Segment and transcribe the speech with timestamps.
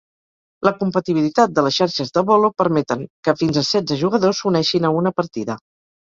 [0.67, 4.95] La compatibilitat de les xarxes de "Bolo" permeten que fins a setze jugadors s'uneixin a
[5.03, 5.61] una partida.